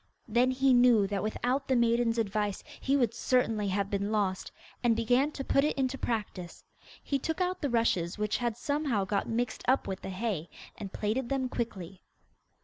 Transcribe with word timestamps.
Then 0.27 0.49
he 0.49 0.73
knew 0.73 1.05
that 1.05 1.21
without 1.21 1.67
the 1.67 1.75
maiden's 1.75 2.17
advice 2.17 2.63
he 2.79 2.97
would 2.97 3.13
certainly 3.13 3.67
have 3.67 3.91
been 3.91 4.11
lost, 4.11 4.51
and 4.83 4.95
began 4.95 5.31
to 5.33 5.43
put 5.43 5.63
it 5.63 5.77
into 5.77 5.95
practice. 5.95 6.63
He 7.03 7.19
took 7.19 7.39
out 7.39 7.61
the 7.61 7.69
rushes 7.69 8.17
which 8.17 8.37
had 8.37 8.57
somehow 8.57 9.05
got 9.05 9.29
mixed 9.29 9.63
up 9.67 9.87
with 9.87 10.01
the 10.01 10.09
hay, 10.09 10.49
and 10.75 10.91
plaited 10.91 11.29
them 11.29 11.49
quickly. 11.49 12.01